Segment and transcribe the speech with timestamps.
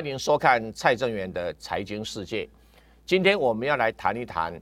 [0.00, 2.48] 欢迎收看蔡正元的财经世界。
[3.04, 4.58] 今天我们要来谈一谈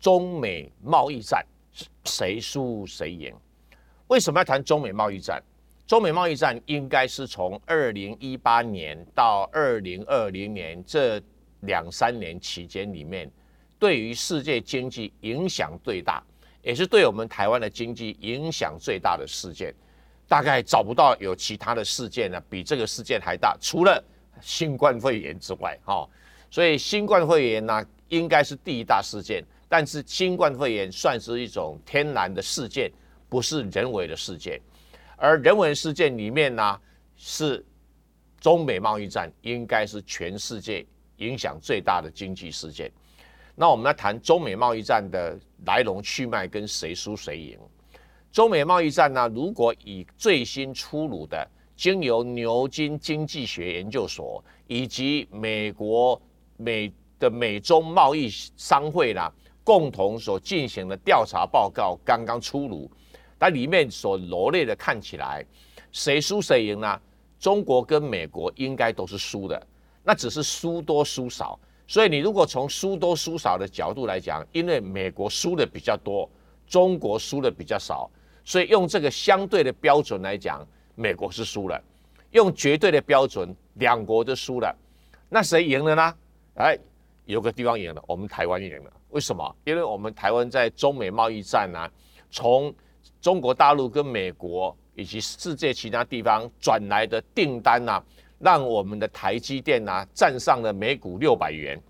[0.00, 1.46] 中美贸易战
[2.04, 3.32] 谁输谁赢。
[4.08, 5.40] 为什么要谈中美贸易战？
[5.86, 11.22] 中美贸易战应该是从二零一八年到二零二零年这
[11.60, 13.30] 两三年期间里面，
[13.78, 16.20] 对于世界经济影响最大，
[16.64, 19.72] 也是对我们台湾的经济影响最大的事件。
[20.26, 24.02] 大概找不到有其他的事件呢，比这个事件还大，除了
[24.42, 26.08] 新冠肺炎之外，哈，
[26.50, 32.90] 所以新冠肺炎呢应该是第一大事件，但是新冠肺炎算是一种天然的事件，
[33.28, 34.60] 不是人为的事件，
[35.16, 36.80] 而人为事件里面呢
[37.16, 37.64] 是
[38.40, 40.84] 中美贸易战，应该是全世界
[41.16, 42.90] 影响最大的经济事件。
[43.54, 47.58] 那我们来谈中美贸易战的来龙去脉跟谁输谁赢。
[48.32, 49.28] 中美贸易战呢？
[49.34, 51.46] 如果以最新出炉的，
[51.80, 56.20] 经由牛津经济学研究所以及美国
[56.58, 59.32] 美的美中贸易商会啦，
[59.64, 62.90] 共同所进行的调查报告刚刚出炉，
[63.38, 65.42] 那里面所罗列的看起来，
[65.90, 67.00] 谁输谁赢呢？
[67.38, 69.66] 中国跟美国应该都是输的，
[70.04, 71.58] 那只是输多输少。
[71.88, 76.28] 所以你如果从输多输少的角度来讲，因为美国输的比较多，
[76.66, 78.10] 中国输的比较少。
[78.44, 80.66] 所以用这个相对的标准来讲，
[81.00, 81.80] 美国是输了；
[82.32, 84.76] 用绝对的标准，两国都输了。
[85.30, 86.14] 那谁赢了呢？
[86.56, 86.78] 哎，
[87.24, 88.92] 有个地方赢了，我们台湾赢了。
[89.08, 89.56] 为什么？
[89.64, 91.88] 因为我们台湾在中美贸易战呢，
[92.30, 92.72] 从
[93.18, 98.04] 中国大陆跟美国以及世界其他地方转来的订单呢，
[98.38, 101.80] 让我们的台积电呢站上了每股六百元，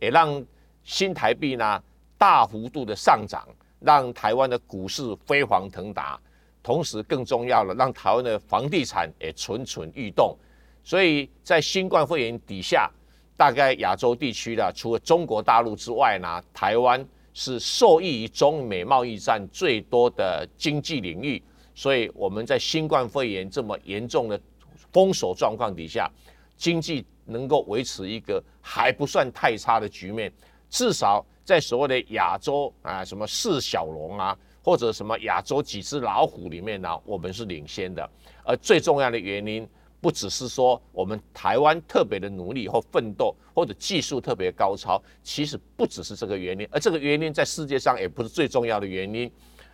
[0.00, 0.44] 也让
[0.82, 1.80] 新台币呢
[2.18, 3.46] 大幅度的上涨。
[3.78, 6.18] 让台湾的股市飞黄腾达，
[6.66, 10.36] 同时更重要了，让台湾的房地产也蠢蠢欲动。
[10.82, 12.90] 所以在新冠肺炎底下，
[13.36, 21.40] 大概亚洲地区的除了中国大陆之外呢，台湾是受益于中美贸易战最多的经济领域。
[21.72, 24.40] 所以我们在新冠肺炎这么严重的
[24.92, 26.10] 封锁状况底下，
[26.56, 30.32] 经济能够维持一个还不算太差的局面，
[30.68, 31.24] 至少。
[31.44, 38.10] 在所谓的亚洲啊，什么四小龙啊，或者什么亚洲几只老虎里面呢，我们是领先的。
[38.42, 39.64] 而最重要的原因，
[40.00, 46.66] 不只是说我们台湾特别的努力或奋斗，或者技术特别高超，其实不只是这个原因。
[46.72, 49.30] 而这个原因在世界上也不是最重要的原因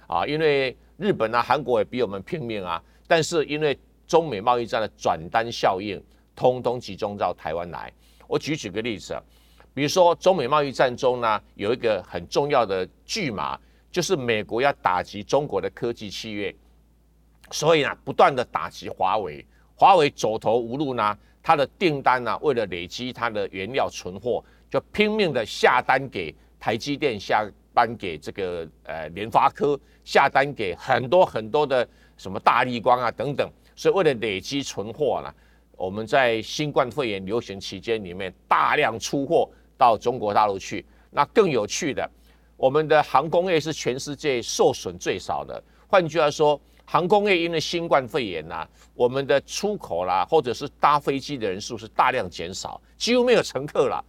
[0.06, 2.82] 啊，因为日本啊、韩国也比我们拼命啊。
[3.08, 5.98] 但是因为中美贸易战的转单效应，
[6.36, 7.90] 通通集中到台湾来。
[8.28, 9.18] 我举举个例子。
[9.72, 13.58] 比如说，中美贸易战中呢，有一个很重要的巨马，
[13.92, 16.52] 就是美国要打击中国的科技企业，
[17.52, 31.86] 所以呢，不断的打击华为，华为走投无路呢，它的订单呢，为了累积它的原料存货，就拼命的下单给台积电，下单给这个呃联发科，下单给很多很多的
[32.16, 35.32] 什么大力光啊等等，所以为了累积存货呢，
[35.76, 39.48] 我们在新冠肺炎流行期间里面大量出货。
[39.78, 42.08] 到中国大陆去，那更有趣的，
[42.62, 45.60] 我们的航空业是全世界受损最少的。
[45.88, 48.64] 换句话说，航空业因为新冠肺炎呐，
[48.94, 54.04] 我们的出口啦，或者是搭飞机的人数是大量减少，几乎没有乘客了。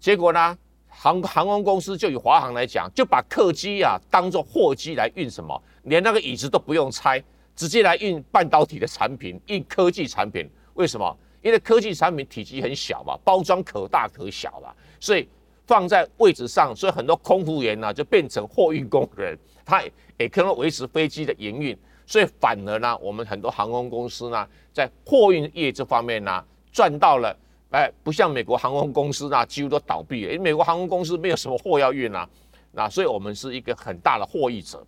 [0.00, 7.22] 结果呢，航航空公司就以华航来讲，就把客机啊当做货机来运，什么连那个椅子都不用拆，
[7.54, 10.50] 直接来运半导体的产品，运科技产品。
[10.74, 11.16] 为什么？
[11.40, 15.28] 因为科技产品体积很小嘛，包装可大可小嘛，所以
[15.66, 19.82] 放在位置上，所以很多空服员呢就变成货运工人，他
[20.18, 21.76] 也可能维持飞机的营运，
[22.06, 27.34] 所以反而呢，我们很多航空公司呢，在货运业这方面呢赚到了，
[27.70, 32.28] 哎，不像美国航空公司呢几乎都倒闭了，因为美国航空公司没有什么货要运啊，
[32.72, 34.84] 那所以我们是一个很大的获益者。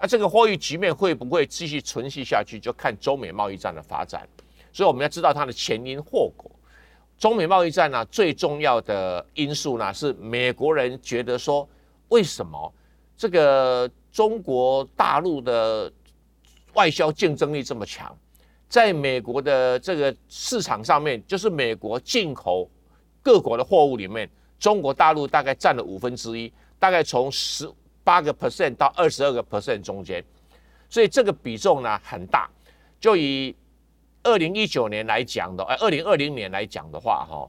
[0.00, 4.28] 那这个货运局面会不会继续存续下去，就看中美贸易战的发展。
[4.72, 6.48] 所以我们要知道它的前因后果。
[7.18, 11.68] 中美贸易战呢，最重要的因素呢是美国人觉得说，
[12.08, 12.72] 为什么
[13.16, 15.92] 这个中国大陆的
[16.74, 18.16] 外销竞争力这么强？
[18.68, 22.70] 在美国的这个市场上面，就是美国进口
[23.20, 24.30] 各国的货物里面，
[24.60, 27.68] 中国大陆大概占了五分之一，大概从十
[28.04, 30.22] 八个 percent 到二十二个 percent 中间，
[30.88, 32.48] 所以这个比重呢很大。
[33.00, 33.54] 就以
[34.22, 37.48] 二零一九年来讲的，哎，二零二零年来讲的话，哈，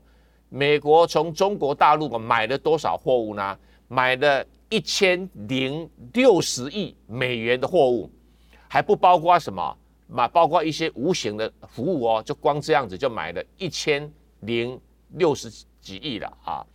[0.49, 3.57] 美国从中国大陆买了多少货物呢？
[3.87, 8.09] 买了一千零六十亿美元的货物，
[8.67, 9.75] 还不包括什么？
[10.07, 14.11] 买包括一些无形的服务哦，就光这样子就买了一千
[14.41, 14.79] 零
[15.09, 15.49] 六十
[15.81, 16.65] 几亿了啊！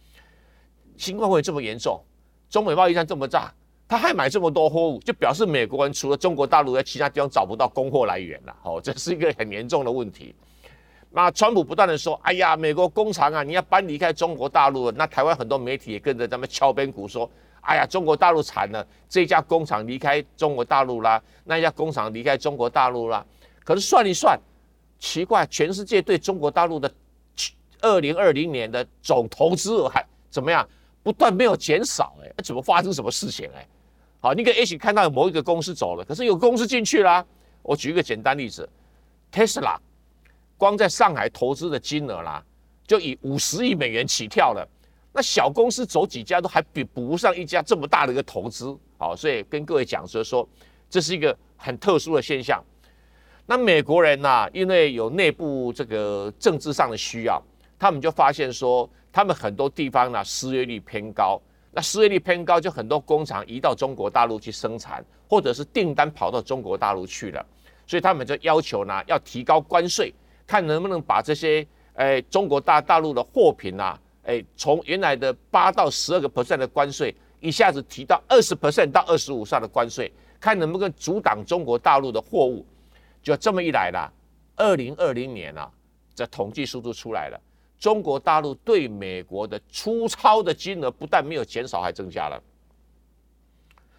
[0.96, 2.00] 新冠会这么严重，
[2.48, 3.52] 中美贸易战这么炸，
[3.86, 8.56] 他还买这么多货物，就表示美国人除了中国大陆，在其他地方找不到供货来源了。
[8.62, 10.34] 哦， 这是一个很严重的问题。
[11.10, 17.30] 那川普不断的说：“哎呀，美国工厂啊，你要搬离开中国大陆。”那台湾很多媒体也跟着他们敲边鼓说
[17.62, 23.24] ：“哎呀，中国大陆惨了，这家工厂离开中国大陆啦，那家工厂离开中国大陆啦。”
[23.62, 24.36] 可是算一算，
[24.98, 26.92] 奇怪，全世界对中国大陆的
[27.80, 30.68] 二零二零年的总投资额还怎么样？
[31.04, 33.48] 不断没有减少，哎，怎么发生什么事情？
[33.54, 33.64] 哎，
[34.20, 37.24] 好，你可以一起看到有某一个公司走了，可是有公司进去啦。
[37.62, 38.68] 我举一个简单例子
[39.30, 39.76] ，Tesla，
[40.56, 42.42] 光在上海投资的金额啦，
[42.86, 44.66] 就以五十亿美元起跳了。
[45.12, 50.48] 那小公司走几家都还比不上一家这么大的一个投资，好，所以跟各位讲说说，
[50.90, 52.64] 这是一个很特殊的现象。
[53.46, 57.42] 那美国人呐，因为有内部这个政治上的需要，
[57.78, 58.88] 他们就发现说。
[59.16, 61.40] 他们很多地方呢失业率偏高，
[61.70, 67.46] 那失业率偏高，就很多工厂移到中国大陆去生产，或者是订单跑到中国大陆去了，
[67.86, 70.12] 所以他们就要求呢要提高关税，
[70.48, 82.66] 看能不能把这些诶中国大大陆的货品呐，诶从原来的八到十二个 percent 的关税，一下子提到二十 percent 到二十五上的关税，看能不能阻挡中国大陆的货物，
[83.22, 84.12] 就这么一来啦，
[84.56, 85.70] 二零二零年啊，
[86.16, 87.40] 这统计数字出来了。
[87.84, 92.42] 中国大陆对美国的出超的金额不但没有减少，还增加了，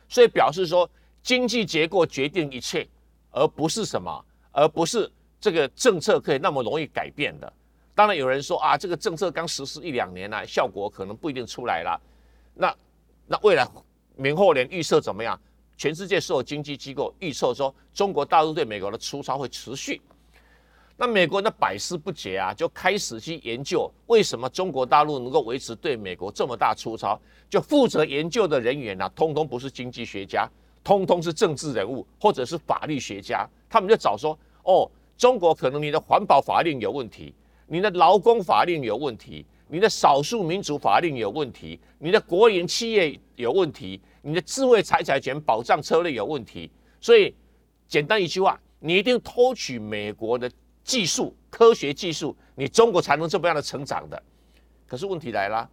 [0.09, 0.89] 所以表示说
[1.21, 2.87] 经济结构决定一切，
[3.29, 5.07] 而不是什么，而不是
[5.39, 7.53] 这个政策可以那么容易改变的。
[7.93, 12.01] 当然有人说啊，这个政策刚实施一两年了，效果可能不一定出来了。
[12.55, 12.75] 那
[13.27, 13.67] 那未来
[14.15, 15.39] 明后年预测怎么样？
[15.77, 20.01] 全世界所有经济机构预测说，中国大陆对美国的出超会持续。
[20.97, 27.19] 那美国的百思不解啊，就开始去研究为什么中国大陆能够维持对美国这么大出超。
[27.50, 30.50] 就负责研究的人员呢，通通不是经济学家，
[30.86, 33.45] 通通是政治人物或者是法律学家。
[33.69, 37.33] 他们就找说，哦，中国可能你的环保法令有问题，
[37.68, 46.71] 你的劳工法令有问题，你的少数民族法令有问题，你的国营企业有问题，你的智慧财产权保障策略有问题。
[47.01, 47.36] 所以，
[47.86, 50.50] 简单一句话，你一定偷取美国的。
[50.85, 54.21] 技术、科学技术，你中国才能这么样的成长的。
[54.87, 55.67] 可是问题来了，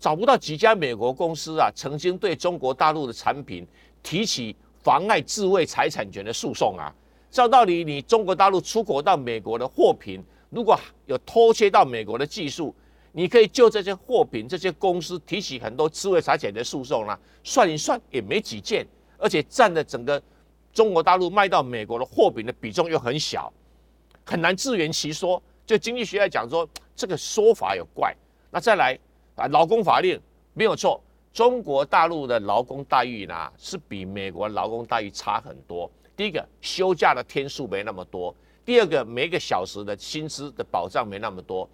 [0.00, 3.66] 找不到几家美国公司啊，曾经对中国大陆的产品
[4.02, 6.92] 提起妨碍智慧财产权的诉讼啊。
[7.30, 12.74] 照道理，你中国大陆出口到美国的货品，如果有偷窃到美国的技术，
[13.12, 17.18] 你可以就这些货品、这些公司提起很多智慧财产权的诉讼啦。
[17.42, 18.86] 算一算也没几件，
[19.18, 20.22] 而且占的整个
[20.72, 23.52] 中国大陆卖到美国的货品的比重又很小。
[24.24, 25.42] 很难自圆其说。
[25.66, 28.14] 就经济学来讲，说这个说法有怪。
[28.50, 28.98] 那再来
[29.34, 30.20] 啊，劳工法令
[30.52, 31.02] 没有错。
[31.32, 35.90] 中国大陆的劳工待遇呢，是比美国劳工待遇差很多。
[36.14, 38.32] 第一个，休假的天数没那么多；
[38.64, 41.68] 第二个，每个小时的薪资的保障没那么多。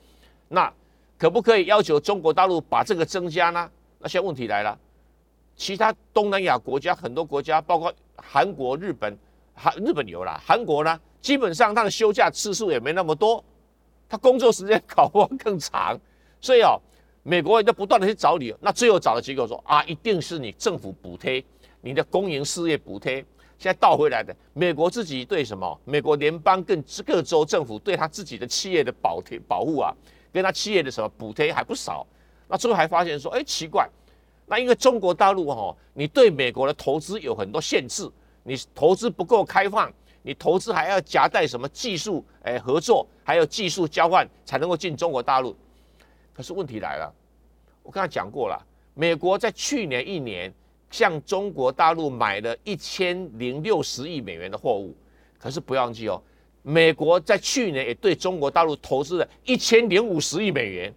[0.49, 0.73] 那
[1.19, 3.71] 可不可以要求中国大陆把这个增加呢？
[3.99, 4.79] 那现在问题来了，
[5.57, 9.19] 其他东南亚国家很多国家，包括韩国、日本，
[9.53, 10.99] 韩日本有了，韩国呢？
[11.21, 13.45] 基本上他的休假次数也没那么多，
[14.09, 15.99] 他工作时间搞不好更长，
[16.41, 16.81] 所以哦，
[17.23, 21.45] 美国人就不断的去找理由，那最后找的结果说啊，一定是你政府补贴，
[21.83, 23.17] 你的公营事业补贴，
[23.59, 25.79] 现在倒回来的，美国自己对什么？
[25.85, 29.95] 美国联邦跟各州政府对他自己的企业的保贴保护啊，
[30.33, 32.07] 跟他企业的什么补贴还不少，
[32.49, 33.87] 那最后还发现说，哎，奇怪，
[34.47, 38.11] 那因为中国大陆哈，你对美国的投资有很多限制，
[38.43, 39.93] 你投资不够开放。
[40.23, 42.25] 你投资还要夹带什么技术？
[42.43, 45.57] 哎，合作还有技术交换才能够进中国大陆。
[46.33, 47.13] 可是问题来了，
[47.83, 48.63] 我刚才讲过了，
[48.95, 50.53] 美国在去年一年
[50.91, 54.95] 向中国大陆买了一千零六十亿美元的货物。
[55.39, 56.23] 可是不要忘记哦，
[56.63, 60.95] 美国在去年也对中国大陆投资了一千零五十亿美元。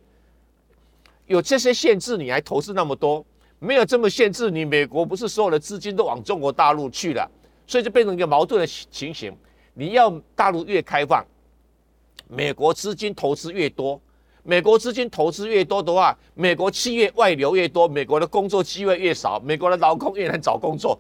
[1.28, 3.26] 有这些限制，你还投资那么多？
[3.60, 7.30] 没有这么限制，你美国不是所有的资金都往中国大陆去了？
[7.74, 9.36] 所以就变成一个矛盾的情形，
[9.74, 11.26] 你要大陆越开放，
[12.28, 14.00] 美国资金投资越多，
[14.44, 21.00] 美国资金投资越多的话，美国企业外流越多，美国的工作机会越少，美国的劳工越难找工作，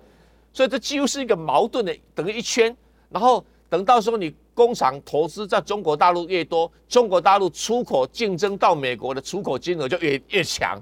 [0.52, 2.76] 所以这几乎是一个矛盾的等于一圈。
[3.12, 10.82] 然后等到时候你工厂投资在中国大陆越多，中国大陆出口竞争到美国的出口金额就越越强，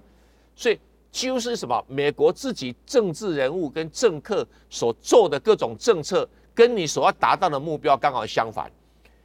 [0.56, 0.80] 所以。
[1.12, 1.84] 就是什么？
[1.88, 8.72] 美国自己政治人物跟政客所做的各种政策，跟你所要达到的目标刚好相反。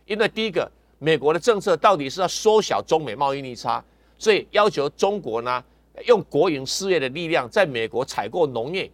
[0.04, 3.82] 因为第一个，美国的政策到底是要缩小中美贸易逆差，
[4.18, 5.62] 所以要求中国呢
[6.06, 8.90] 用国营事业的力量在美国采购农业。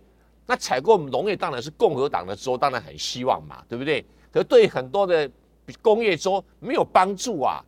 [0.46, 4.04] 那采购农业当然是共和党的州，当然很希望嘛，对不对？
[4.30, 5.30] 可是对很多的
[5.80, 7.64] 工业州没有帮助啊，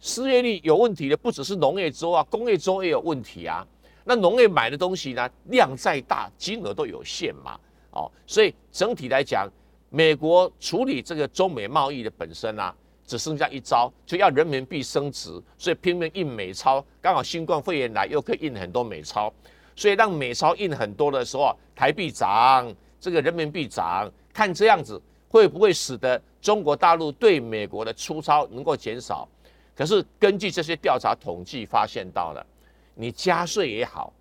[0.00, 3.66] 失业率有问题的不只是农业州啊，工业州也有问题啊。
[4.06, 7.58] 那农业买的东西呢，量再大，金额都有限嘛，
[7.90, 9.48] 哦，所以整体来讲，
[9.88, 12.74] 美国处理这个中美贸易的本身啊，
[13.06, 19.32] 只剩下一招，就要人民币升值，所以拼命印美钞，刚好新冠肺炎来，又可以印很多美钞，
[19.74, 22.70] 所以让美钞印很多的时候，台币涨，
[23.00, 29.26] 这个人民币涨，看这样子会不会使得中国大陆对美国的出超能够减少？
[29.74, 32.46] 可是根据这些调查统计发现到了。
[32.94, 34.12] 你加税也好，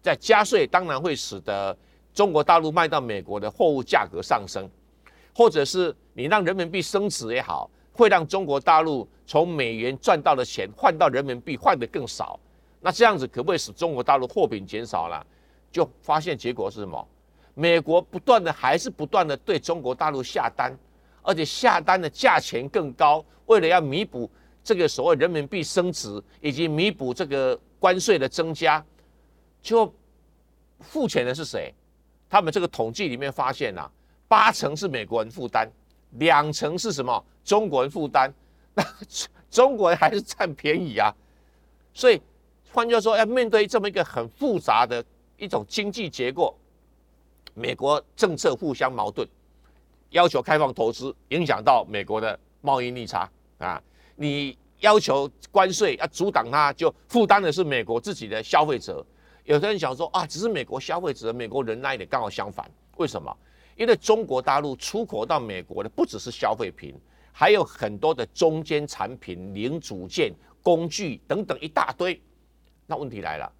[0.00, 1.76] 在加税当然会使得
[2.14, 4.68] 中国大陆卖到美国的货物价格上升，
[5.34, 12.38] 或者是你让人民币升值也好，会让中国大陆从美元赚到的钱换到人民币换得更少。
[12.80, 15.24] 那这样子可不可以使中国大陆货品减少了？
[15.70, 17.08] 就发现结果是什么？
[17.54, 20.76] 美国不断的还是不断的对中国大陆下单，
[21.22, 24.30] 而且下单的价钱更高，为了要弥补
[24.64, 27.58] 这个所谓人民币升值以及弥补这个。
[27.82, 28.80] 关税的增加，
[29.60, 29.92] 就
[30.78, 31.74] 付钱的是谁？
[32.30, 33.90] 他们这个统计里面发现啊，
[34.28, 35.68] 八成是美国人负担，
[36.10, 37.24] 两成是什么？
[37.42, 38.32] 中国人负担。
[38.74, 38.84] 那
[39.50, 41.12] 中国人还是占便宜啊。
[41.92, 42.22] 所以
[42.70, 45.04] 换句话说，要面对这么一个很复杂的
[45.36, 46.56] 一种经济结构，
[47.52, 49.26] 美国政策互相矛盾，
[50.10, 53.28] 要求开放投资，影响到美国的贸易逆差
[53.58, 53.82] 啊，
[54.16, 54.56] 你。
[54.82, 59.06] 要求关税要阻挡它，就负担的是美国自己的消费者。
[59.44, 62.68] 有的人想说啊，只是美国消费者，美国人那一点刚好相反。
[62.96, 63.32] 为什么？
[63.76, 66.96] 因为中国大陆出口到美国的不只是消费品，
[67.30, 72.20] 还有很多的中间产品、零组件、工具等等一大堆。
[72.84, 73.52] 那问题来了，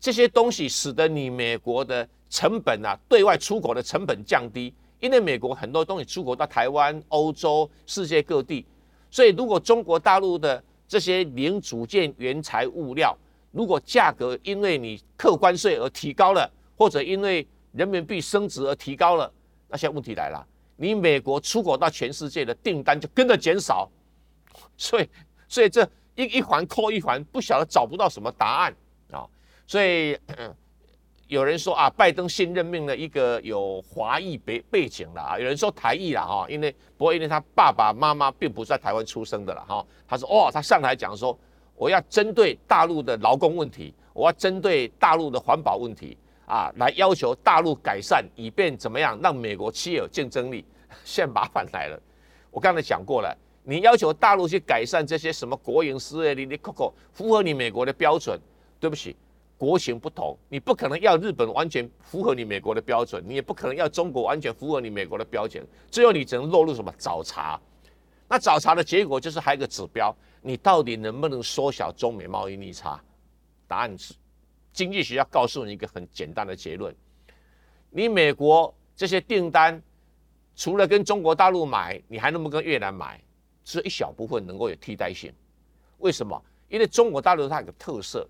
[0.00, 8.66] 这些东西使得你美国的成本啊，对外出口的成本降低，因为美国很多东西出口到台湾、欧洲、世界各地。
[9.16, 13.16] 所以，如果中国大陆的这些零组件、原材物料，
[13.50, 16.46] 如果价格因为你客关税而提高了，
[16.76, 19.32] 或者因为人民币升值而提高了，
[19.68, 20.46] 那现在问题来了，
[20.76, 23.90] 你美国出口到全世界的订单就跟着减少。
[24.76, 25.08] 所以，
[25.48, 28.76] 所以这一一环扣一环，不晓得找不到什么答案
[29.12, 29.26] 啊。
[29.66, 30.14] 所以。
[31.28, 39.84] 有人说啊，拜登新任命了一个有华裔背背景的啊，有人说台裔了哈，因为不过因为他爸爸妈妈并不在台湾出生的了哈。
[40.06, 41.36] 他说哦，他上台讲说，
[41.74, 46.16] 我要针对大陆的劳工问题，我要针对大陆的环保问题
[46.46, 50.64] 啊，来要求大陆改善，以便怎么样让美国企业有竞争力。
[51.02, 52.00] 现在麻烦来了，
[52.52, 58.38] 我刚才讲过了，你要求大陆去改善这些什么国营事业，你你 COCO 符合你美国的标准，
[58.78, 59.16] 对不起。
[59.58, 67.58] 国情不同，你不可能要日本完全符合你美国的标准，你也不可能要中国完全符合你美国的标准，最后你只能落入什么找茬？
[68.28, 73.00] 那找茬的结果就是还有一个指标，你到底能不能缩小中美贸易逆差？
[73.66, 74.12] 答案是，
[74.72, 76.94] 经济学家告诉你一个很简单的结论：
[77.88, 79.82] 你美国这些订单，
[80.54, 83.18] 除了跟中国大陆买，你还能不能跟越南买？
[83.64, 85.32] 只有一小部分能够有替代性。
[85.98, 86.40] 为什么？
[86.68, 88.28] 因为中国大陆它有个特色。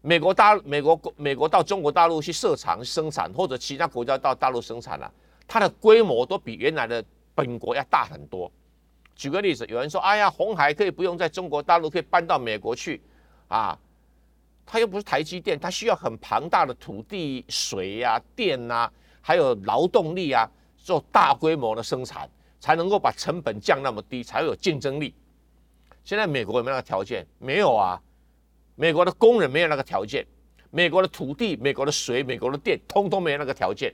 [0.00, 5.12] 美国大美国美国到中国大陆去设厂生产，或者其他国家到大陆生产了，
[5.46, 8.50] 它的规模都比原来的本国要大很多。
[9.16, 13.02] 举个例子，有人说：“哎呀，红海可以不用在中国大陆，可以搬到美国去
[13.48, 13.76] 啊？
[14.64, 18.88] 它又不是台积电，它需要很庞大的土地、水呀、电呐，
[19.20, 25.12] 还有劳动力啊，做大规模的生产，才能够把成本降那么低，才会有竞争力。
[26.04, 27.26] 现在美国有没有那个条件？
[27.38, 28.00] 没有啊。”
[28.80, 30.24] 美国的工人没有那个条件，
[30.70, 33.92] 美国的土地、美国的水、美国的电，通通没有那个条件，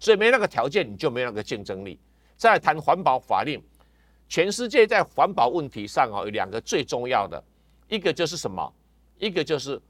[0.00, 1.96] 所以没那个条件，你就没那个竞争力。
[2.36, 3.62] 再谈环保法令，
[4.28, 7.40] 全世界在环保问题上啊，有两个最重要的，
[7.86, 8.74] 一个就是什么？
[9.18, 9.80] 一个就是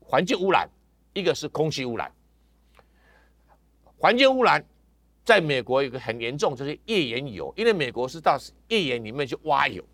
[0.00, 0.68] 环境污染，
[1.12, 2.10] 一个是空气污染。
[3.96, 4.64] 环境污染
[5.24, 8.36] 在美国有个很严重，就是页岩油，因为美国是到
[8.66, 9.84] 页岩里面去挖油。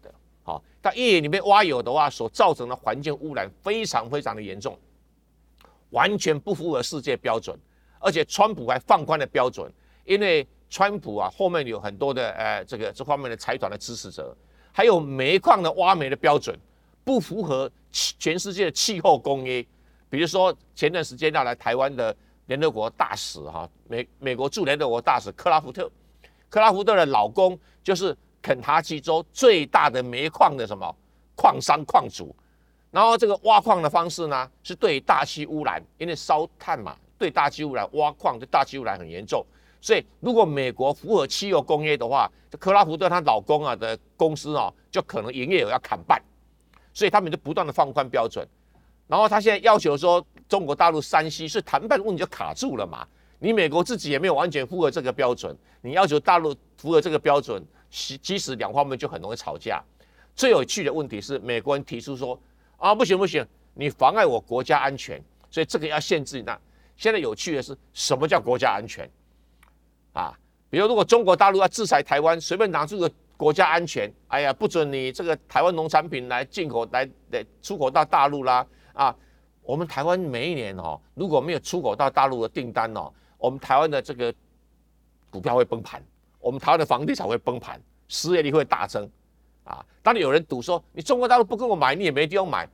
[0.82, 4.76] 好，到页岩里面挖油的话，所造成的环境污染非常非常的严重，
[5.90, 7.58] 完全不符合世界标准。
[8.00, 9.72] 而且川普还放宽了标准，
[10.04, 14.36] 因为川普啊后面有很多的呃这个这方面的财团的支持者，
[14.72, 16.58] 还有煤矿的挖煤的标准
[17.04, 19.64] 不符合全世界的气候公约。
[20.10, 22.14] 比如说前段时间要来台湾的
[22.46, 25.88] 联合国大使哈美美国驻联合国大使克拉福特，
[26.50, 28.16] 克拉福特的老公就是。
[28.42, 30.94] 肯塔基州最大的煤矿的什么
[31.36, 32.34] 矿商矿主，
[32.90, 39.46] 然后这个挖矿的方式呢，是对大气污染，因为烧炭嘛，对大气污染，挖矿对大气污染很严重。
[39.80, 46.20] 所以如果美国符合汽油工业的话，这克拉福特她老公啊的公司哦，就可能营业额要砍半。
[46.94, 48.46] 所以他们就不断的放宽标准，
[49.08, 53.06] 然后他现在要求说中国大陆山西是谈判问题就卡住了嘛？
[53.38, 59.80] 你美国自己也没有完全符合这个标准，你要求大陆符合这个标准，其即使两方面就很容易吵架。
[60.34, 62.36] 最有趣的问题是，美国人提出说
[62.78, 66.42] 啊不行不行，你妨碍我国家安全，所以这个要限制。
[66.42, 66.58] 那
[66.96, 69.08] 现在有趣的是，什么叫国家安全？
[70.14, 70.36] 啊，
[70.70, 73.08] 比如如果中国大陆要制裁台湾，随便拿出个。
[73.34, 78.64] 国家安全，哎呀，不准你这个台湾农产品来进口来来出口到大陆啦！
[78.92, 79.16] 啊，
[79.62, 84.32] 我们台湾每一年哦，如果没有出口到大陆的订单哦，我们台湾的这个
[85.28, 86.00] 股票会崩盘，
[86.42, 89.08] 我们台湾的房地产会崩盘，失业率会大增。
[89.64, 92.68] 啊，当然有人赌说，你中国大陆不跟我买，你也没地方买。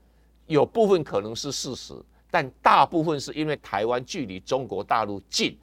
[0.47, 1.95] 有部分可能是事实，
[2.31, 5.55] 但大部分是因为台湾距离中国大陆近，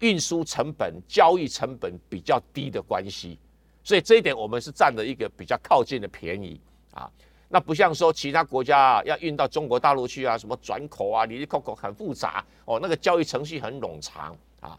[0.00, 3.38] 运输成本、交易成本比较低的关系。
[3.84, 6.60] 所以这一点我们是占了一个比较靠近的便宜
[6.92, 7.08] 啊，
[7.48, 14.76] 那不像说其他国家啊要运到中国大陆去啊，什么转口啊、离离口口很复杂哦，那个交易程序很冗长啊。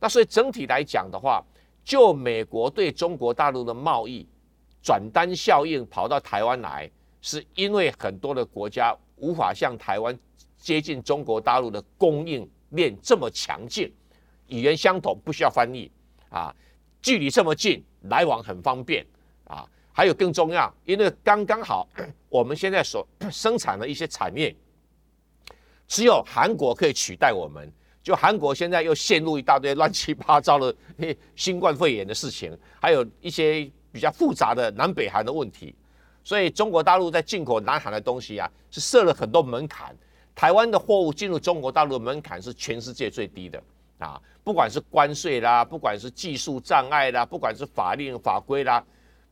[0.00, 1.44] 那所以整体来讲的话，
[1.84, 4.26] 就美国对中国大陆的贸易
[4.82, 10.18] 转单效应跑到台湾来，是因为很多的国家无法像台湾
[10.56, 13.92] 接近中国大陆的供应链这么强劲，
[14.48, 15.90] 语言相同不需要翻译
[16.30, 16.54] 啊，
[17.02, 17.84] 距离这么近。
[18.10, 19.02] 来往很方便
[19.44, 21.88] 啊，还有更重要，因为刚刚好，
[22.28, 24.54] 我们现在所生产的一些产业，
[25.88, 27.72] 只有韩国可以取代我们。
[28.04, 30.76] 就韩国现在又陷入一大堆乱七八糟的
[31.34, 35.74] 新冠肺炎的事情，还有一些比较复杂的南北韩的问题，
[36.22, 39.96] 所以中国大陆在进口南韩的东西啊，是设了很多门槛。
[40.34, 43.62] 台湾的货物进入中国大陆的门槛是全世界最低的。
[43.98, 48.84] 啊，不管是关税啦，不管是技术障碍啦，不管是法令法规啦，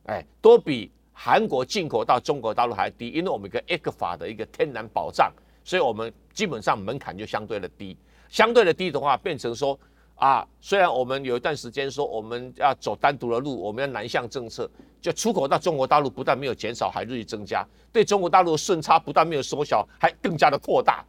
[0.05, 5.31] 哎，都比韩国进口到中国大陆还低，因为我们一个 A 克法的一个天然保障，
[5.63, 7.95] 所以我们基本上门槛就相对的低。
[8.33, 9.79] 相对的低的话，变成说
[10.15, 14.67] 啊，虽然我们有一段时间说我们要走单独的路，我们要南向政策，
[14.99, 21.05] 就出口到中国大陆不但没有减少，还日益增加，对中国大陆的顺差不但没有缩小，还更加的扩大。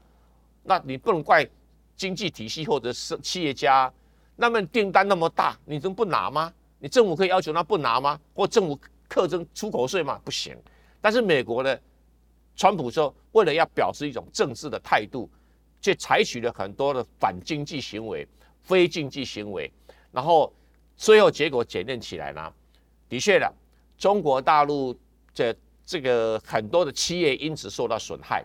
[0.62, 1.48] 那你不能怪。
[1.96, 3.88] 经济体系或者是企业家，
[4.34, 6.52] 那么订单那么大，你能不拿吗？
[6.80, 8.18] 你政府可以要求他不拿吗？
[8.34, 8.76] 或政府
[9.08, 10.20] 课征出口税吗？
[10.24, 10.56] 不行。
[11.00, 11.78] 但是美国呢，
[12.56, 15.30] 川普说，为了要表示一种政治的态度，
[15.84, 18.26] 却采取了很多的反经济行为、
[18.62, 19.70] 非经济行为，
[20.10, 20.50] 然后
[20.96, 22.50] 最后结果检验起来呢，
[23.06, 23.54] 的确的，
[23.98, 24.98] 中国大陆
[25.34, 28.42] 这这个很多的企业因此受到损害，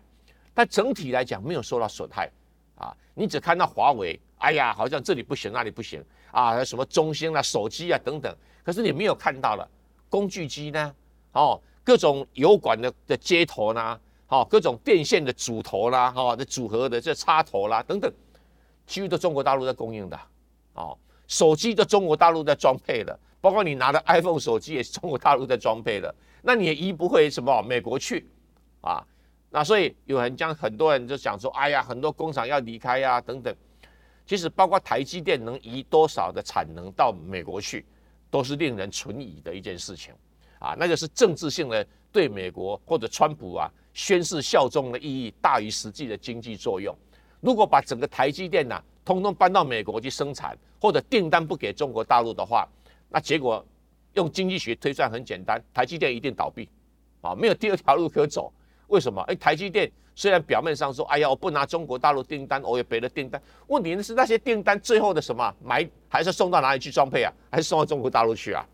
[0.53, 2.29] 但整体来讲没有受到损害。
[2.75, 9.65] 啊，你只看到华为，哎呀，好像这里不行，那里不行啊，什么中兴啊、手机啊等等，可是你没有看到了
[10.09, 10.93] 工具机呢，
[11.31, 13.97] 哦，各种油管的的接头呢，
[14.29, 18.11] 哦，各种电线的组头啦，哈，的组合的这插头啦等等，
[18.85, 20.19] 几乎都中国大陆在供应的，
[20.73, 28.29] 哦，手机都中国大陆在装配的，包括你拿的 iPhone 手机也是中国大陆在装配的，那你也移不会什么美国去，
[28.81, 29.03] 啊。
[29.51, 33.51] 那所以有人讲，很多人就想说，哎呀，很多工厂要离开呀，等等。
[34.27, 37.83] 其实包括台积电能移多少的产能到美国去，
[38.29, 40.13] 都是令人存疑的一件事情
[40.59, 40.75] 啊。
[40.77, 46.95] 那个是政治性的对美国或者川普啊宣誓效忠的意义大于实际的经济作用。
[47.41, 52.67] 如果把整个台积电呐通通搬到美国去生产，或者订单不给中国大陆的话，
[53.09, 53.65] 那结果
[54.13, 56.67] 用经济学推算很简单，台积电一定倒闭
[57.21, 58.51] 啊，没有第二条路可走。
[58.87, 59.21] 为什么？
[59.23, 63.41] 哎，台积电虽然表面上说，哎呀，我不拿中国大陆订单，我有别的订单。
[63.67, 67.31] 问题是那些订单最后的什么买，还是送到哪里去装配啊？
[67.51, 68.65] 还是送到中国大陆去啊？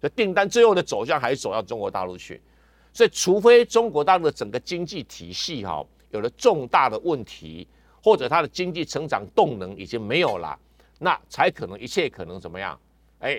[0.00, 2.40] 这订单最后的走向还是走到中国大陆去。
[2.94, 7.68] 所以，除非中国大陆的整个经济体系哈有了重大的问题，
[8.02, 10.58] 或者它的经济成长动能已经没有了，
[10.98, 12.80] 那才可能一切可能怎么样？
[13.18, 13.38] 哎，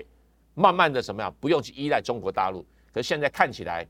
[0.54, 1.34] 慢慢的怎么样？
[1.40, 2.64] 不用去依赖中国大陆。
[2.92, 3.84] 可是现在看起来。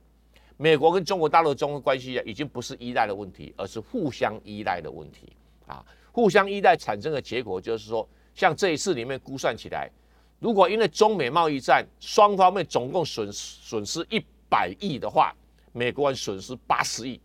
[0.59, 5.31] 美国跟中国大陆中的关系，已经不是依赖的问题，而是互相依赖的问题
[5.66, 5.85] 啊。
[6.11, 9.90] 互相依赖产生的结果就是说，像这一次里面估算起来，
[10.38, 15.37] 如果因为中美贸易战双方面总共损损失一百亿的话，
[15.77, 17.21] 美国人损失八十亿，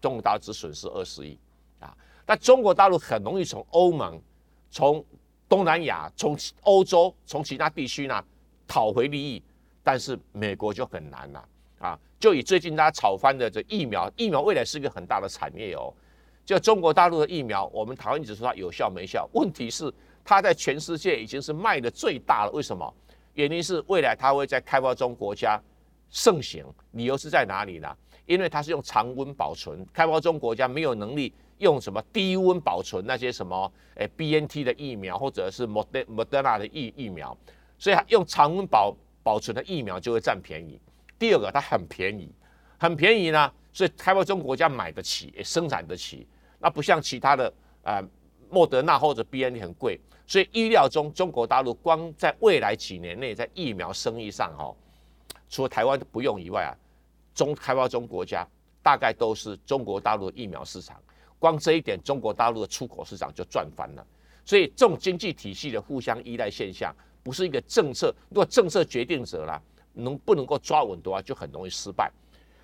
[0.00, 1.38] 中国大陆只损失二十亿
[1.78, 1.96] 啊。
[2.24, 4.20] 但中国大陆很容易从欧盟、
[4.70, 5.04] 从
[5.48, 8.24] 东南亚、从欧洲、从其他地区呢
[8.66, 9.40] 讨回利益。
[9.84, 11.96] 但是美国就很难了啊！
[12.18, 15.94] 就以最近大家炒翻的这疫苗，疫苗未来是一个很大的产业哦。
[16.44, 19.94] 就中国大陆的疫苗，我们台湾只说它有效没效，问题是
[20.24, 22.50] 它在全世界已经是卖的最大了。
[22.50, 22.92] 为什么？
[23.34, 25.62] 原因是未来它会在开发中国家
[26.10, 27.96] 盛行，理由是在哪里呢？
[28.26, 37.36] 因为它是用常温保存，开发中国家没有能力用什么低温保存那些什么诶 B N T 的疫苗或者是 Mod Moderna 的疫疫苗，
[37.78, 38.92] 所以用常温保
[39.22, 40.80] 保存的疫苗就会占便宜。
[41.18, 42.28] 第二个，它很便宜，
[42.78, 46.26] 很便宜呢，所以开发中国家买得起，也生产得起。
[46.58, 48.02] 那不像其他的啊，
[48.50, 54.74] 莫德纳或者 B N T 很贵，所以意料中中国大陆光在未来几年内在疫苗生意上哈，
[55.48, 56.72] 除了台湾不用以外啊，
[57.34, 58.46] 中开发中国家
[58.82, 61.00] 大概都是中国大陆疫苗市场，
[61.38, 64.06] 光这一点中国大陆的出口市场就赚翻了。
[64.44, 69.60] 所以这种经济体系的互相依赖现象，不是一个政策，如果政策决定者啦，
[69.92, 72.10] 能不能够抓稳的话，就很容易失败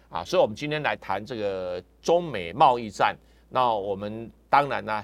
[0.09, 0.23] 啊。
[0.25, 3.16] 所以我们今天来谈这个中美贸易战。
[3.49, 5.03] 那我们当然呢，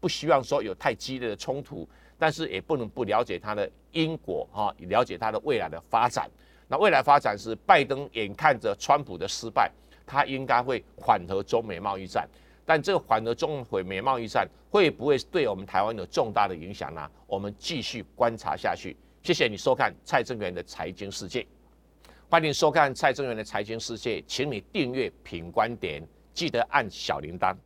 [0.00, 6.28] 不希望说有太激烈的冲突，但是也不能不了解它的因果哈，了解它的未来的发展。
[6.68, 9.72] 那未来发展是拜登眼看着川普的失败，
[10.06, 12.28] 他应该会缓和中美贸易战，
[12.66, 17.10] 但这个缓和中美贸易战会不会对我们台湾有重大的影响呢？
[17.26, 18.94] 我们继续观察下去。
[19.22, 21.46] 谢谢你收看蔡正元的财经世界，
[22.28, 27.56] 欢迎收看蔡正元的财经世界，请你订阅品观点，记得按小铃铛。